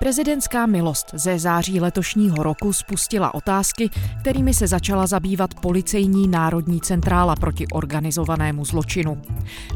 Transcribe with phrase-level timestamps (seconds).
[0.00, 7.36] Prezidentská milost ze září letošního roku spustila otázky, kterými se začala zabývat policejní národní centrála
[7.36, 9.22] proti organizovanému zločinu.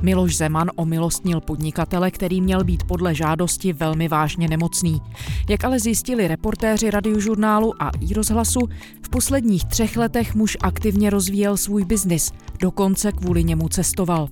[0.03, 5.03] Miloš Zeman omilostnil podnikatele, který měl být podle žádosti velmi vážně nemocný.
[5.49, 8.61] Jak ale zjistili reportéři radiožurnálu a i rozhlasu,
[9.03, 14.29] v posledních třech letech muž aktivně rozvíjel svůj biznis, dokonce kvůli němu cestoval.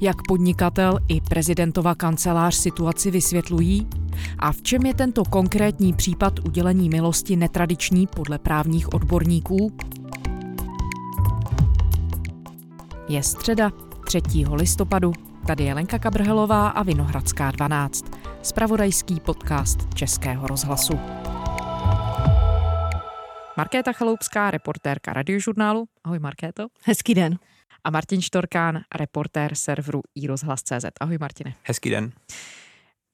[0.00, 4.01] Jak podnikatel i prezidentova kancelář situaci vysvětlují?
[4.38, 9.76] A v čem je tento konkrétní případ udělení milosti netradiční podle právních odborníků?
[13.08, 13.70] Je středa
[14.06, 14.20] 3.
[14.52, 15.12] listopadu.
[15.46, 18.04] Tady je Lenka Kabrhelová a Vinohradská 12.
[18.42, 20.98] Spravodajský podcast Českého rozhlasu.
[23.56, 25.84] Markéta Chaloupská, reportérka radiožurnálu.
[26.04, 26.66] Ahoj Markéto.
[26.84, 27.38] Hezký den
[27.84, 30.84] a Martin Štorkán, reportér serveru iRozhlas.cz.
[31.00, 31.54] Ahoj Martine.
[31.62, 32.12] Hezký den.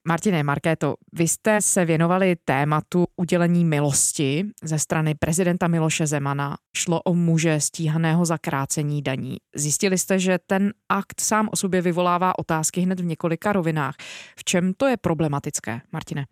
[0.04, 6.56] Martine, Markéto, vy jste se věnovali tématu udělení milosti ze strany prezidenta Miloše Zemana.
[6.76, 9.36] Šlo o muže stíhaného za krácení daní.
[9.56, 13.94] Zjistili jste, že ten akt sám o sobě vyvolává otázky hned v několika rovinách.
[14.36, 16.26] V čem to je problematické, Martine?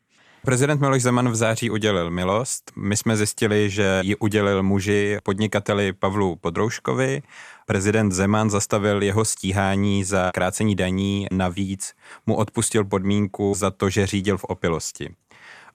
[0.47, 2.73] Prezident Miloš Zeman v září udělil milost.
[2.77, 7.23] My jsme zjistili, že ji udělil muži podnikateli Pavlu Podrouškovi.
[7.67, 11.95] Prezident Zeman zastavil jeho stíhání za krácení daní, navíc
[12.27, 15.15] mu odpustil podmínku za to, že řídil v opilosti.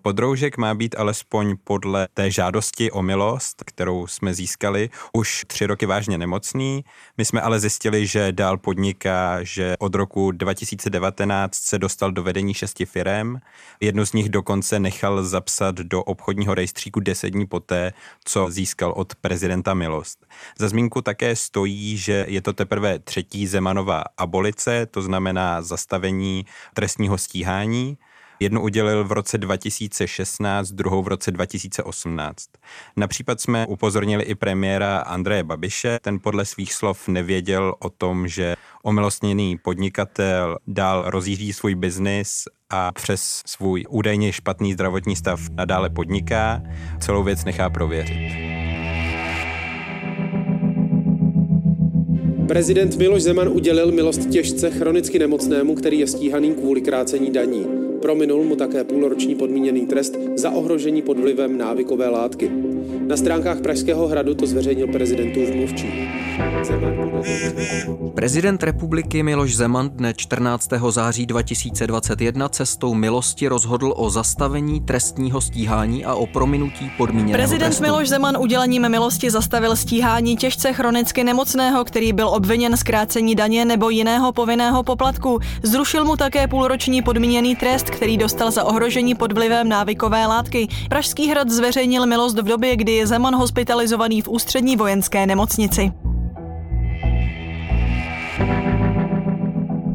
[0.02, 5.86] Podroužek má být alespoň podle té žádosti o milost, kterou jsme získali, už tři roky
[5.86, 6.86] vážně nemocný.
[7.18, 12.54] My jsme ale zjistili, že dál podniká, že od roku 2019 se dostal do vedení
[12.54, 13.40] šesti firem.
[13.80, 17.94] Jednu z nich dokonce nechal zapsat do obchodního rejstříku deset dní poté,
[18.26, 20.26] co získal od prezidenta milost.
[20.60, 27.18] Za zmínku také stojí, že je to teprve třetí Zemanová abolice, to znamená zastavení trestního
[27.18, 27.98] stíhání.
[28.42, 32.46] Jednu udělil v roce 2016, druhou v roce 2018.
[32.98, 36.00] Na případ jsme upozornili i premiéra Andreje Babiše.
[36.02, 42.92] Ten podle svých slov nevěděl o tom, že omilostněný podnikatel dál rozjíždí svůj biznis a
[42.92, 46.62] přes svůj údajně špatný zdravotní stav nadále podniká.
[47.00, 48.32] Celou věc nechá prověřit.
[52.48, 57.91] Prezident Miloš Zeman udělil milost těžce chronicky nemocnému, který je stíhaný kvůli krácení daní.
[58.02, 62.52] Prominul mu také půlroční podmíněný trest za ohrožení pod vlivem návykové látky.
[63.08, 66.10] Na stránkách Pražského hradu to zveřejnil prezidentův mluvčí.
[68.16, 70.70] Prezident republiky Miloš Zeman dne 14.
[70.90, 77.84] září 2021 cestou milosti rozhodl o zastavení trestního stíhání a o prominutí podmíněného Prezident trestu.
[77.84, 83.66] Miloš Zeman udělením milosti zastavil stíhání těžce chronicky nemocného, který byl obviněn z krácení daně
[83.66, 85.40] nebo jiného povinného poplatku.
[85.64, 90.68] Zrušil mu také půlroční podmíněný trest, který dostal za ohrožení pod vlivem návykové látky.
[90.90, 95.92] Pražský hrad zveřejnil milost v době, kdy je Zeman hospitalizovaný v ústřední vojenské nemocnici.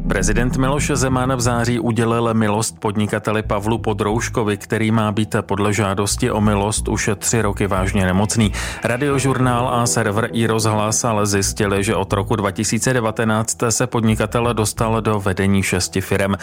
[0.07, 6.31] Prezident Miloš Zeman v září udělil milost podnikateli Pavlu Podrouškovi, který má být podle žádosti
[6.31, 8.51] o milost už tři roky vážně nemocný.
[8.83, 15.19] Radiožurnál a server i rozhlas ale zjistili, že od roku 2019 se podnikatel dostal do
[15.19, 16.33] vedení šesti firm.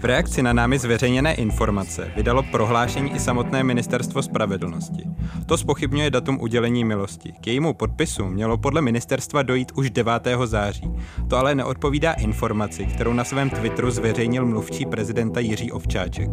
[0.00, 5.02] V reakci na námi zveřejněné informace vydalo prohlášení i samotné ministerstvo spravedlnosti.
[5.46, 7.32] To spochybňuje datum udělení milosti.
[7.40, 10.12] K jejímu podpisu mělo podle ministerstva dojít už 9.
[10.44, 10.90] září.
[11.28, 16.30] To ale neodpovídá informaci, kterou na svém Twitteru zveřejnil mluvčí prezidenta Jiří Ovčáček.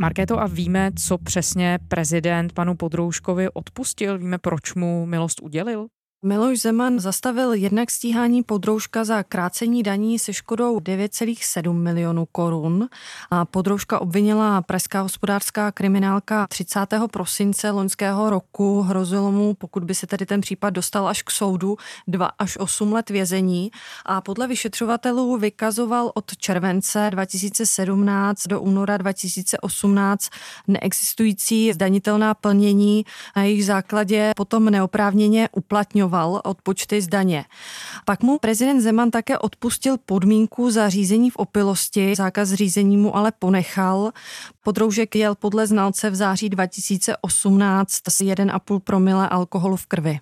[0.00, 4.18] Markéto, a víme, co přesně prezident panu Podrouškovi odpustil?
[4.18, 5.86] Víme, proč mu milost udělil?
[6.22, 12.88] Miloš Zeman zastavil jednak stíhání podroužka za krácení daní se škodou 9,7 milionů korun.
[13.30, 16.80] A podroužka obvinila pražská hospodářská kriminálka 30.
[17.10, 18.82] prosince loňského roku.
[18.82, 21.76] Hrozilo mu, pokud by se tedy ten případ dostal až k soudu,
[22.08, 23.70] 2 až 8 let vězení.
[24.06, 30.30] A podle vyšetřovatelů vykazoval od července 2017 do února 2018
[30.68, 33.04] neexistující zdanitelná plnění,
[33.36, 36.09] na jejich základě potom neoprávněně uplatňoval
[36.44, 37.44] od odpočty z daně.
[38.04, 43.32] Pak mu prezident Zeman také odpustil podmínku za řízení v opilosti, zákaz řízení mu ale
[43.38, 44.12] ponechal.
[44.64, 50.20] Podroužek jel podle znalce v září 2018 s 1,5 promile alkoholu v krvi.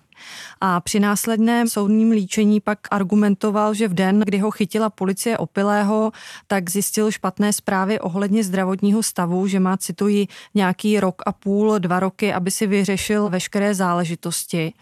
[0.61, 6.11] A při následném soudním líčení pak argumentoval, že v den, kdy ho chytila policie opilého,
[6.47, 11.99] tak zjistil špatné zprávy ohledně zdravotního stavu, že má, cituji, nějaký rok a půl, dva
[11.99, 14.73] roky, aby si vyřešil veškeré záležitosti.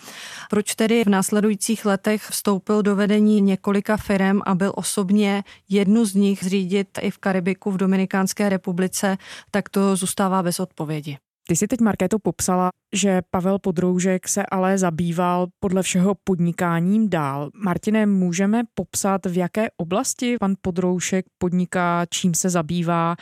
[0.49, 6.13] Proč tedy v následujících letech vstoupil do vedení několika firm a byl osobně jednu z
[6.13, 9.17] nich zřídit i v Karibiku v Dominikánské republice,
[9.51, 11.17] tak to zůstává bez odpovědi.
[11.49, 17.49] Ty si teď, Markéto, popsala, že Pavel Podroužek se ale zabýval podle všeho podnikáním dál.
[17.63, 23.15] Martine, můžeme popsat, v jaké oblasti pan Podroušek podniká, čím se zabývá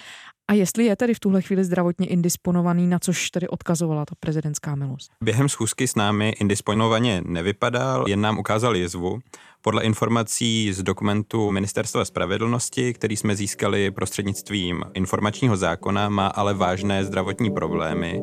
[0.48, 4.76] a jestli je tedy v tuhle chvíli zdravotně indisponovaný, na což tedy odkazovala ta prezidentská
[4.76, 5.12] milost?
[5.24, 9.20] Během schůzky s námi indisponovaně nevypadal, jen nám ukázal jezvu.
[9.66, 17.06] Podle informací z dokumentu Ministerstva spravedlnosti, který jsme získali prostřednictvím informačního zákona, má ale vážné
[17.06, 18.22] zdravotní problémy.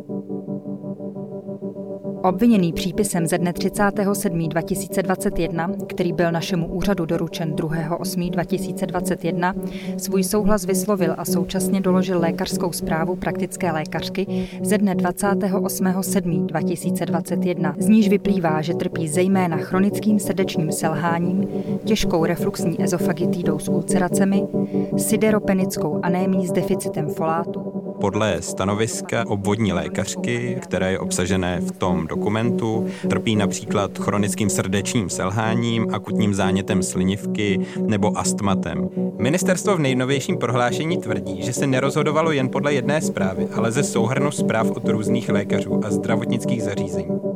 [2.23, 9.55] Obviněný přípisem ze dne 37.2021, který byl našemu úřadu doručen 2.8.2021,
[9.97, 17.75] svůj souhlas vyslovil a současně doložil lékařskou zprávu praktické lékařky ze dne 28.7.2021.
[17.79, 21.49] Z níž vyplývá, že trpí zejména chronickým srdečním selháním,
[21.85, 24.43] těžkou refluxní ezofagitidou s ulceracemi,
[24.97, 32.87] sideropenickou anémií s deficitem folátu, podle stanoviska obvodní lékařky, které je obsažené v tom dokumentu,
[33.11, 38.89] trpí například chronickým srdečním selháním, akutním zánětem slinivky nebo astmatem.
[39.19, 44.31] Ministerstvo v nejnovějším prohlášení tvrdí, že se nerozhodovalo jen podle jedné zprávy, ale ze souhrnu
[44.31, 47.32] zpráv od různých lékařů a zdravotnických zařízení.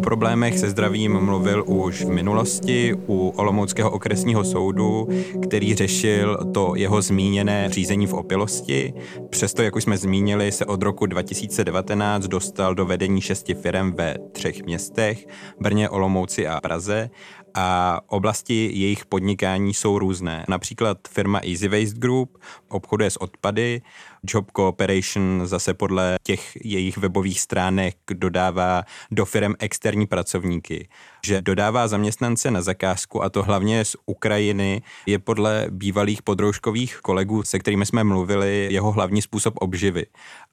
[0.00, 5.08] O problémech se zdravím mluvil už v minulosti u Olomouckého okresního soudu,
[5.42, 8.94] který řešil to jeho zmíněné řízení v opilosti.
[9.30, 14.16] Přesto, jak už jsme zmínili, se od roku 2019 dostal do vedení šesti firm ve
[14.32, 15.26] třech městech,
[15.60, 17.10] Brně, Olomouci a Praze
[17.54, 20.44] a oblasti jejich podnikání jsou různé.
[20.48, 22.38] Například firma Easy Waste Group
[22.68, 23.82] obchoduje s odpady,
[24.26, 30.88] Job Cooperation zase podle těch jejich webových stránek dodává do firm externí pracovníky.
[31.26, 37.42] Že dodává zaměstnance na zakázku a to hlavně z Ukrajiny je podle bývalých podroužkových kolegů,
[37.42, 40.06] se kterými jsme mluvili, jeho hlavní způsob obživy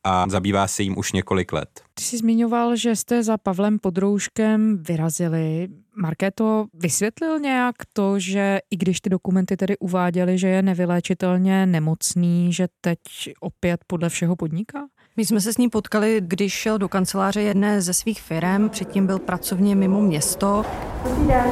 [0.03, 1.81] a zabývá se jim už několik let.
[1.94, 5.67] Ty jsi zmiňoval, že jste za Pavlem Podrouškem vyrazili.
[6.01, 12.53] Markéto vysvětlil nějak to, že i když ty dokumenty tedy uváděly, že je nevyléčitelně nemocný,
[12.53, 12.99] že teď
[13.39, 14.79] opět podle všeho podniká?
[15.17, 19.07] My jsme se s ním potkali, když šel do kanceláře jedné ze svých firm, předtím
[19.07, 20.65] byl pracovně mimo město.
[21.03, 21.51] Dobrý den.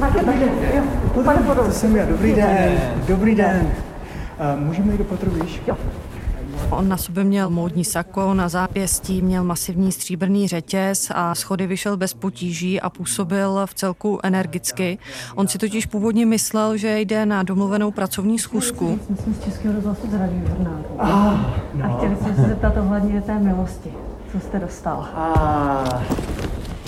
[0.00, 0.50] Máte, dobrý den.
[1.16, 2.06] Jo, pane To jsem já.
[2.06, 2.80] Dobrý den.
[3.08, 3.72] Dobrý den.
[4.54, 5.32] Uh, můžeme jít do patru?
[5.66, 5.76] Jo.
[6.70, 11.96] On na sobě měl módní sako, na zápěstí měl masivní stříbrný řetěz a schody vyšel
[11.96, 14.98] bez potíží a působil v celku energicky.
[15.34, 19.00] On si totiž původně myslel, že jde na domluvenou pracovní schůzku.
[19.10, 20.84] My jsme z Českého rozhlasu z radiožurnálu.
[20.98, 21.34] Ah,
[21.74, 21.84] no.
[21.84, 23.92] A chtěli jsme se zeptat ohledně té milosti.
[24.32, 25.08] Co jste dostal?
[25.14, 26.39] Ah.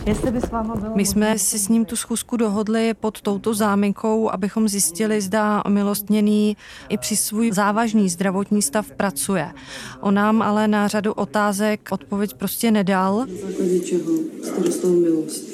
[0.07, 3.55] Jestli by s váma bylo My jsme si s ním tu schůzku dohodli pod touto
[3.55, 6.57] záminkou, abychom zjistili, zda milostněný
[6.89, 9.53] i při svůj závažný zdravotní stav pracuje.
[10.01, 13.19] On nám ale na řadu otázek odpověď prostě nedal.
[13.19, 14.13] Na základě čeho
[14.43, 15.45] jste dostal milost?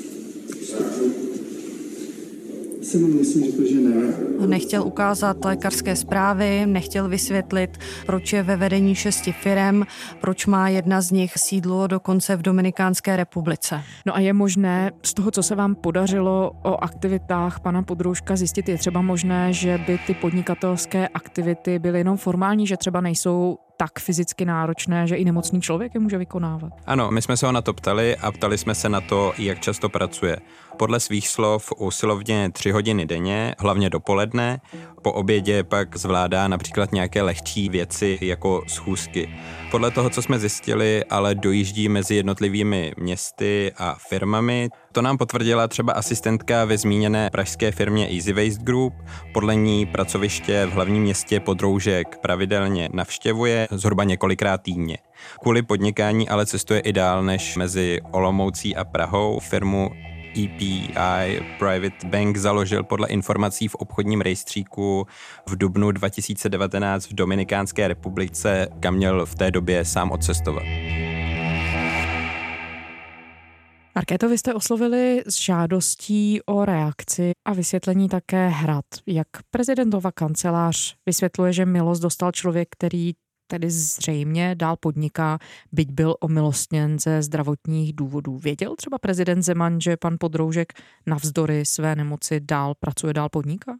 [2.94, 4.46] Myslím řekl, že ne.
[4.46, 9.86] Nechtěl ukázat lékařské zprávy, nechtěl vysvětlit, proč je ve vedení šesti firem,
[10.20, 13.82] proč má jedna z nich sídlo dokonce v Dominikánské republice.
[14.06, 18.68] No a je možné z toho, co se vám podařilo o aktivitách pana Podroužka zjistit,
[18.68, 23.98] je třeba možné, že by ty podnikatelské aktivity byly jenom formální, že třeba nejsou tak
[23.98, 26.72] fyzicky náročné, že i nemocný člověk je může vykonávat.
[26.86, 29.60] Ano, my jsme se ho na to ptali a ptali jsme se na to, jak
[29.60, 30.36] často pracuje.
[30.76, 34.60] Podle svých slov usilovně tři hodiny denně, hlavně dopoledne.
[35.02, 39.30] Po obědě pak zvládá například nějaké lehčí věci jako schůzky.
[39.70, 44.68] Podle toho, co jsme zjistili, ale dojíždí mezi jednotlivými městy a firmami.
[44.98, 48.94] To nám potvrdila třeba asistentka ve zmíněné pražské firmě Easy Waste Group.
[49.32, 54.98] Podle ní pracoviště v hlavním městě Podroužek pravidelně navštěvuje zhruba několikrát týdně.
[55.42, 59.40] Kvůli podnikání ale cestuje i dál než mezi Olomoucí a Prahou.
[59.40, 59.90] Firmu
[60.38, 65.06] EPI Private Bank založil podle informací v obchodním rejstříku
[65.46, 70.64] v dubnu 2019 v Dominikánské republice, kam měl v té době sám odcestovat.
[73.98, 78.84] Markéto, vy jste oslovili s žádostí o reakci a vysvětlení také hrad.
[79.06, 83.12] Jak prezidentova kancelář vysvětluje, že milost dostal člověk, který
[83.46, 85.38] tedy zřejmě dál podniká,
[85.72, 88.38] byť byl omilostněn ze zdravotních důvodů.
[88.38, 90.72] Věděl třeba prezident Zeman, že pan Podroužek
[91.06, 93.72] navzdory své nemoci dál pracuje, dál podniká?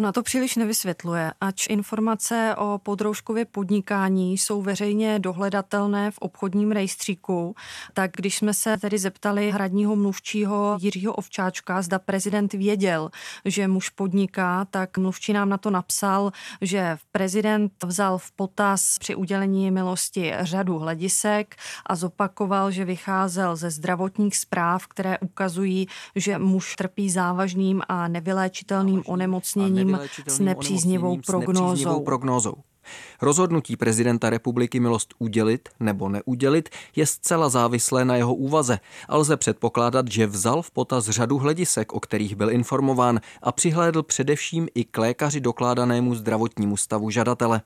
[0.00, 7.54] Ona to příliš nevysvětluje, ač informace o podroužkově podnikání jsou veřejně dohledatelné v obchodním rejstříku,
[7.94, 13.10] tak když jsme se tedy zeptali hradního mluvčího Jiřího Ovčáčka, zda prezident věděl,
[13.44, 19.14] že muž podniká, tak mluvčí nám na to napsal, že prezident vzal v potaz při
[19.14, 26.76] udělení milosti řadu hledisek a zopakoval, že vycházel ze zdravotních zpráv, které ukazují, že muž
[26.76, 29.89] trpí závažným a nevyléčitelným onemocněním
[30.26, 32.00] s nepříznivou prognózou.
[32.00, 32.54] prognózou.
[33.22, 38.78] Rozhodnutí prezidenta republiky milost udělit nebo neudělit je zcela závislé na jeho úvaze
[39.08, 44.02] a lze předpokládat, že vzal v potaz řadu hledisek, o kterých byl informován a přihlédl
[44.02, 47.62] především i k lékaři dokládanému zdravotnímu stavu žadatele.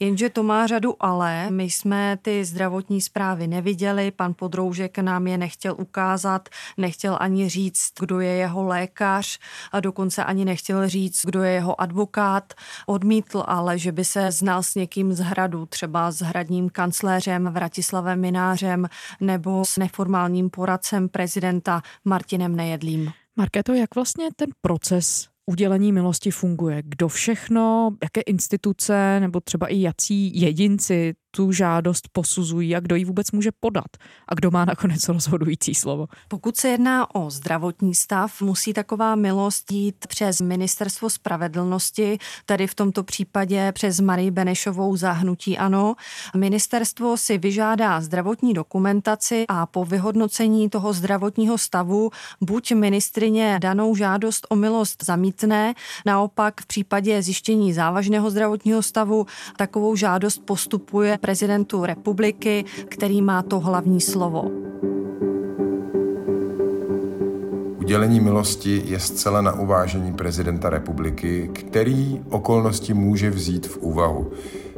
[0.00, 1.50] Jenže to má řadu ale.
[1.50, 7.92] My jsme ty zdravotní zprávy neviděli, pan Podroužek nám je nechtěl ukázat, nechtěl ani říct,
[8.00, 9.38] kdo je jeho lékař
[9.72, 12.54] a dokonce ani nechtěl říct, kdo je jeho advokát.
[12.86, 18.20] Odmítl ale, že by se znal s někým z hradu, třeba s hradním kancléřem Vratislavem
[18.20, 18.88] Minářem
[19.20, 23.12] nebo s neformálním poradcem prezidenta Martinem Nejedlým.
[23.36, 26.82] Markéto, jak vlastně ten proces udělení milosti funguje?
[26.84, 33.04] Kdo všechno, jaké instituce nebo třeba i jací jedinci tu žádost posuzují a kdo ji
[33.04, 33.96] vůbec může podat
[34.28, 36.06] a kdo má nakonec rozhodující slovo.
[36.28, 42.74] Pokud se jedná o zdravotní stav, musí taková milost jít přes Ministerstvo spravedlnosti, tedy v
[42.74, 45.94] tomto případě přes Marii Benešovou zahnutí ano.
[46.36, 52.10] Ministerstvo si vyžádá zdravotní dokumentaci a po vyhodnocení toho zdravotního stavu
[52.40, 55.74] buď ministrině danou žádost o milost zamítne,
[56.06, 63.60] naopak v případě zjištění závažného zdravotního stavu takovou žádost postupuje prezidentu republiky, který má to
[63.60, 64.50] hlavní slovo.
[67.78, 74.32] Udělení milosti je zcela na uvážení prezidenta republiky, který okolnosti může vzít v úvahu.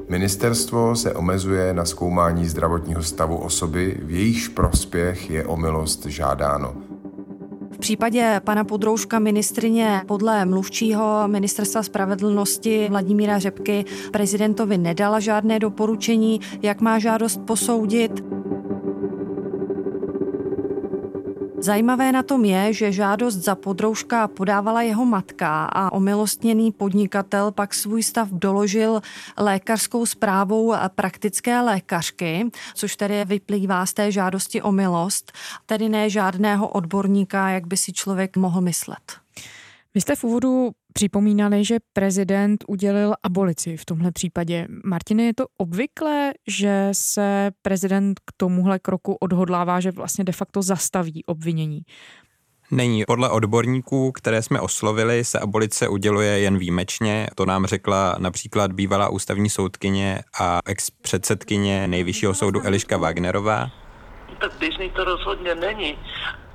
[0.08, 6.83] Ministerstvo se omezuje na zkoumání zdravotního stavu osoby, v jejíž prospěch je o milost žádáno
[7.84, 16.80] případě pana Podrouška ministrině podle mluvčího ministerstva spravedlnosti Vladimíra Řepky prezidentovi nedala žádné doporučení, jak
[16.80, 18.43] má žádost posoudit.
[21.64, 27.74] Zajímavé na tom je, že žádost za podroužka podávala jeho matka a omilostněný podnikatel pak
[27.74, 29.00] svůj stav doložil
[29.36, 35.32] lékařskou zprávou praktické lékařky, což tedy vyplývá z té žádosti o milost,
[35.66, 39.12] tedy ne žádného odborníka, jak by si člověk mohl myslet.
[39.94, 44.66] Vy jste v úvodu připomínali, že prezident udělil abolici v tomhle případě.
[44.84, 50.62] Martine, je to obvyklé, že se prezident k tomuhle kroku odhodlává, že vlastně de facto
[50.62, 51.80] zastaví obvinění?
[52.70, 53.04] Není.
[53.06, 57.26] Podle odborníků, které jsme oslovili, se abolice uděluje jen výjimečně.
[57.34, 63.70] To nám řekla například bývalá ústavní soudkyně a ex-předsedkyně nejvyššího soudu Eliška Wagnerová.
[64.40, 65.98] Tak běžný to rozhodně není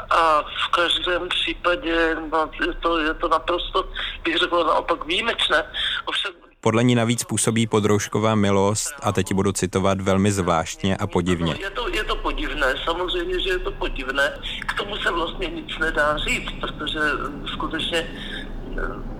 [0.09, 3.89] a v každém případě no, je, to, je to naprosto,
[4.23, 5.63] bych řekl, naopak výjimečné.
[6.05, 11.55] Ovšem, podle ní navíc působí podroušková milost, a teď budu citovat, velmi zvláštně a podivně.
[11.59, 14.39] Je to, je to podivné, samozřejmě, že je to podivné.
[14.65, 16.99] K tomu se vlastně nic nedá říct, protože
[17.45, 19.19] skutečně eh,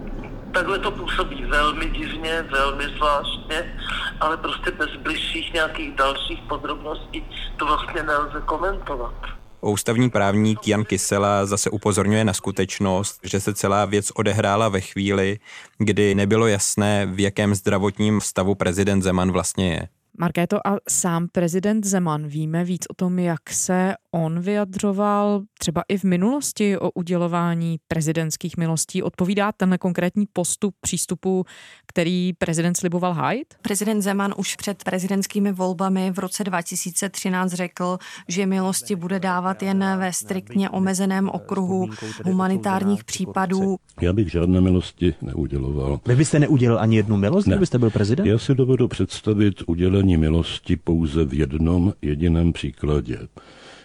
[0.52, 3.80] takhle to působí velmi divně, velmi zvláštně,
[4.20, 7.26] ale prostě bez bližších nějakých dalších podrobností
[7.58, 9.39] to vlastně nelze komentovat.
[9.62, 15.40] Ústavní právník Jan Kysela zase upozorňuje na skutečnost, že se celá věc odehrála ve chvíli,
[15.78, 19.88] kdy nebylo jasné, v jakém zdravotním stavu prezident Zeman vlastně je.
[20.22, 25.98] Markéto, a sám prezident Zeman, víme víc o tom, jak se on vyjadřoval třeba i
[25.98, 29.04] v minulosti o udělování prezidentských milostí.
[29.04, 31.46] Odpovídá tenhle konkrétní postup přístupu,
[31.88, 33.48] který prezident sliboval hájit?
[33.62, 37.98] Prezident Zeman už před prezidentskými volbami v roce 2013 řekl,
[38.28, 41.90] že milosti bude dávat jen ve striktně omezeném okruhu
[42.26, 43.78] humanitárních případů.
[44.02, 46.00] Já bych žádné milosti neuděloval.
[46.06, 47.56] Vy byste neudělal ani jednu milost, ne.
[47.56, 48.26] kdybyste byl prezident?
[48.26, 53.20] Já si dovedu představit udělení milosti pouze v jednom jediném příkladě.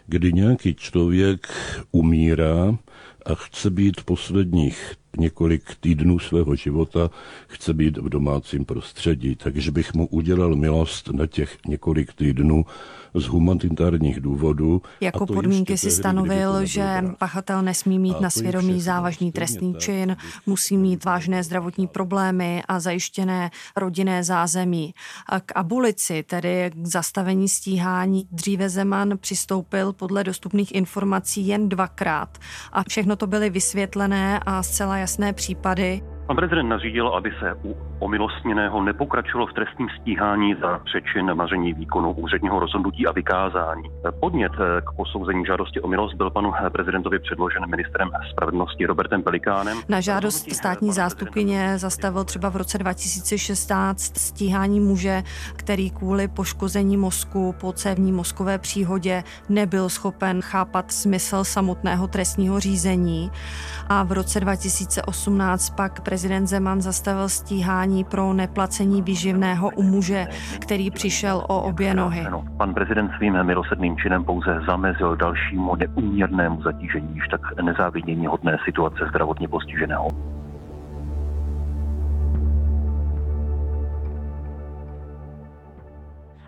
[0.07, 1.49] Kdy nějaký člověk
[1.93, 2.79] umírá
[3.27, 7.11] a chce být posledních několik týdnů svého života,
[7.47, 12.65] chce být v domácím prostředí, takže bych mu udělal milost na těch několik týdnů
[13.15, 14.83] z humanitárních důvodů.
[15.01, 20.17] Jako podmínky si stanovil, že pachatel nesmí mít na svědomí závažný trestný čin,
[20.47, 24.95] musí mít vážné zdravotní problémy a zajištěné rodinné zázemí.
[25.47, 32.39] K abolici, tedy k zastavení stíhání, dříve Zeman přistoupil podle dostupných informací jen dvakrát
[32.73, 36.14] a všechno to byly vysvětlené a zcela jasné případy.
[36.27, 42.13] Pan prezident nařídil, aby se u omilostněného nepokračovalo v trestním stíhání za přečin maření výkonu
[42.13, 43.83] úředního rozhodnutí a vykázání.
[44.21, 44.53] Podnět
[44.87, 49.79] k posouzení žádosti o milost byl panu prezidentovi předložen ministrem spravedlnosti Robertem Pelikánem.
[49.89, 55.23] Na žádost státní zástupkyně zastavil třeba v roce 2016 stíhání muže,
[55.57, 63.31] který kvůli poškození mozku po cévní mozkové příhodě nebyl schopen chápat smysl samotného trestního řízení.
[63.89, 70.27] A v roce 2018 pak prezident Zeman zastavil stíhání pro neplacení výživného u muže,
[70.61, 72.27] který přišel o obě nohy.
[72.57, 79.07] Pan prezident svým milosedným činem pouze zamezil dalšímu neúměrnému zatížení již tak nezávidění hodné situace
[79.09, 80.34] zdravotně postiženého.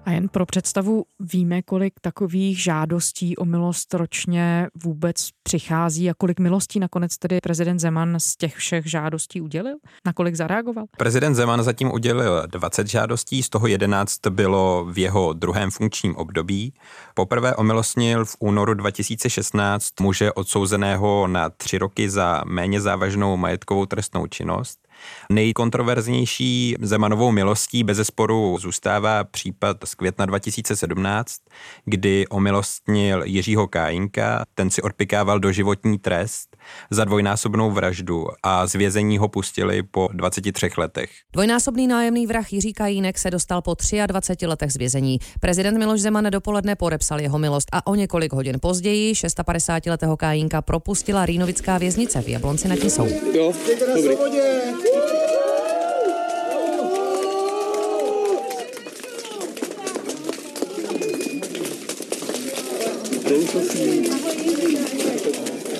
[0.06, 6.40] A jen pro představu, víme, kolik takových žádostí o milost ročně vůbec přichází a kolik
[6.40, 9.76] milostí nakonec tedy prezident Zeman z těch všech žádostí udělil?
[10.06, 10.84] Na kolik zareagoval?
[10.98, 16.74] Prezident Zeman zatím udělil 20 žádostí, z toho 11 bylo v jeho druhém funkčním období.
[17.14, 24.26] Poprvé omilostnil v únoru 2016 muže odsouzeného na tři roky za méně závažnou majetkovou trestnou
[24.26, 24.85] činnost.
[25.30, 31.36] Nejkontroverznější Zemanovou milostí bez sporu zůstává případ z května 2017,
[31.84, 36.56] kdy omilostnil Jiřího Kájinka, ten si odpikával doživotní trest
[36.90, 41.10] za dvojnásobnou vraždu a z vězení ho pustili po 23 letech.
[41.32, 43.76] Dvojnásobný nájemný vrah Jiří Kajínek se dostal po
[44.06, 45.18] 23 letech z vězení.
[45.40, 51.26] Prezident Miloš Zeman dopoledne podepsal jeho milost a o několik hodin později 650-letého Kájinka propustila
[51.26, 53.06] Rýnovická věznice v Jablonci nad Tisou.
[53.32, 53.52] Jo,
[53.96, 54.85] dobrý.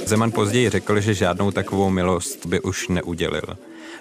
[0.06, 3.42] Zeman později řekl, že žádnou takovou milost by už neudělil.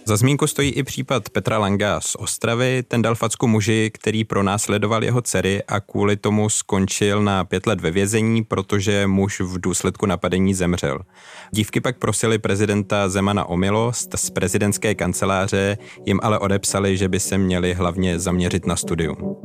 [0.07, 2.83] Za zmínku stojí i případ Petra Langa z Ostravy.
[2.87, 7.81] Ten dal facku muži, který pronásledoval jeho dcery a kvůli tomu skončil na pět let
[7.81, 10.99] ve vězení, protože muž v důsledku napadení zemřel.
[11.51, 17.19] Dívky pak prosili prezidenta Zemana o milost, z prezidentské kanceláře jim ale odepsali, že by
[17.19, 19.35] se měli hlavně zaměřit na studium.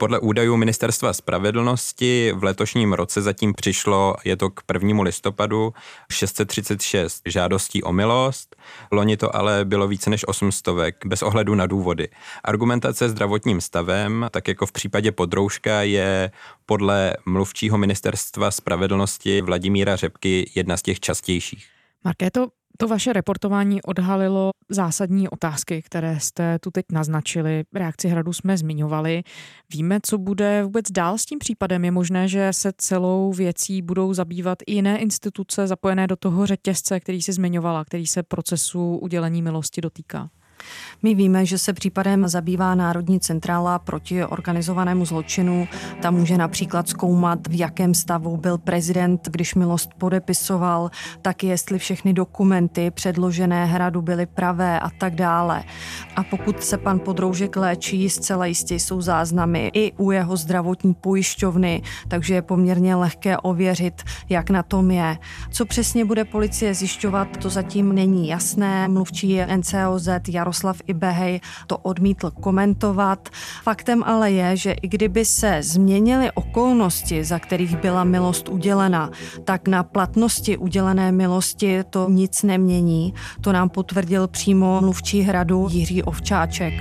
[0.00, 5.02] Podle údajů Ministerstva spravedlnosti v letošním roce zatím přišlo, je to k 1.
[5.02, 5.74] listopadu,
[6.12, 8.56] 636 žádostí o milost.
[8.92, 10.66] Loni to ale bylo více než 800,
[11.04, 12.08] bez ohledu na důvody.
[12.44, 16.30] Argumentace zdravotním stavem, tak jako v případě podroužka, je
[16.66, 21.66] podle mluvčího Ministerstva spravedlnosti Vladimíra Řepky jedna z těch častějších.
[22.04, 22.48] Markéto,
[22.80, 27.64] to vaše reportování odhalilo zásadní otázky, které jste tu teď naznačili.
[27.74, 29.22] Reakci hradu jsme zmiňovali.
[29.72, 31.84] Víme, co bude vůbec dál s tím případem.
[31.84, 37.00] Je možné, že se celou věcí budou zabývat i jiné instituce zapojené do toho řetězce,
[37.00, 40.30] který si zmiňovala, který se procesu udělení milosti dotýká.
[41.02, 45.68] My víme, že se případem zabývá Národní centrála proti organizovanému zločinu.
[46.02, 50.90] Tam může například zkoumat, v jakém stavu byl prezident, když milost podepisoval,
[51.22, 55.64] tak jestli všechny dokumenty předložené hradu byly pravé a tak dále.
[56.16, 61.82] A pokud se pan Podroužek léčí, zcela jistě jsou záznamy i u jeho zdravotní pojišťovny,
[62.08, 65.18] takže je poměrně lehké ověřit, jak na tom je.
[65.50, 68.88] Co přesně bude policie zjišťovat, to zatím není jasné.
[68.88, 73.28] Mluvčí NCOZ Jaroslav Jaroslav Ibehej to odmítl komentovat.
[73.62, 79.10] Faktem ale je, že i kdyby se změnily okolnosti, za kterých byla milost udělena,
[79.44, 83.14] tak na platnosti udělené milosti to nic nemění.
[83.40, 86.74] To nám potvrdil přímo mluvčí hradu Jiří Ovčáček.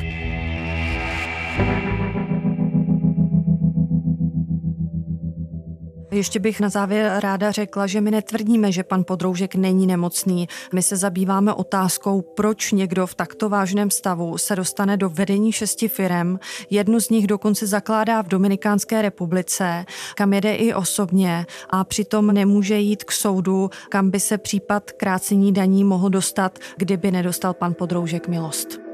[6.20, 10.48] Ještě bych na závěr ráda řekla, že my netvrdíme, že pan Podroužek není nemocný.
[10.74, 15.88] My se zabýváme otázkou, proč někdo v takto vážném stavu se dostane do vedení šesti
[15.88, 16.40] firem.
[16.70, 22.78] Jednu z nich dokonce zakládá v Dominikánské republice, kam jede i osobně a přitom nemůže
[22.78, 28.28] jít k soudu, kam by se případ krácení daní mohl dostat, kdyby nedostal pan Podroužek
[28.28, 28.89] milost.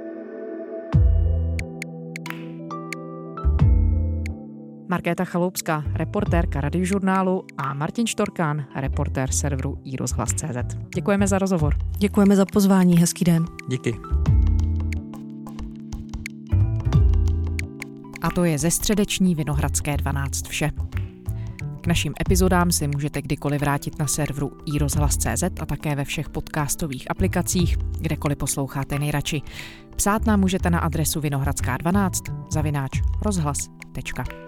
[4.87, 10.75] Markéta Chaloupská, reportérka radiožurnálu a Martin Štorkán, reportér serveru iRozhlas.cz.
[10.95, 11.75] Děkujeme za rozhovor.
[11.97, 13.45] Děkujeme za pozvání, hezký den.
[13.67, 13.95] Díky.
[18.21, 20.71] A to je ze středeční Vinohradské 12 vše.
[21.81, 27.11] K našim epizodám si můžete kdykoliv vrátit na serveru iRozhlas.cz a také ve všech podcastových
[27.11, 29.41] aplikacích, kdekoliv posloucháte nejradši.
[29.95, 34.44] Psát nám můžete na adresu vinohradská12 zavináč rozhlas.cz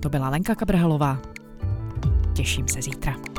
[0.00, 1.18] To byla Lenka Kabrhalová.
[2.34, 3.31] Těším se zítra.